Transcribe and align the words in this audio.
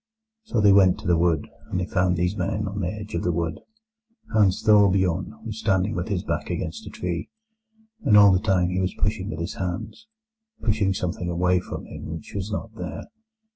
"So 0.41 0.61
they 0.61 0.73
went 0.73 0.97
to 1.01 1.05
the 1.07 1.15
wood, 1.15 1.47
and 1.69 1.79
they 1.79 1.85
found 1.85 2.17
these 2.17 2.35
men 2.35 2.67
on 2.67 2.79
the 2.81 2.87
edge 2.87 3.13
of 3.13 3.21
the 3.21 3.31
wood. 3.31 3.59
Hans 4.33 4.63
Thorbjorn 4.63 5.45
was 5.45 5.59
standing 5.59 5.93
with 5.93 6.07
his 6.07 6.23
back 6.23 6.49
against 6.49 6.87
a 6.87 6.89
tree, 6.89 7.29
and 8.03 8.17
all 8.17 8.31
the 8.31 8.39
time 8.39 8.69
he 8.69 8.79
was 8.81 8.95
pushing 8.95 9.29
with 9.29 9.39
his 9.39 9.53
hands—pushing 9.59 10.95
something 10.95 11.29
away 11.29 11.59
from 11.59 11.85
him 11.85 12.07
which 12.07 12.33
was 12.33 12.51
not 12.51 12.73
there. 12.73 13.09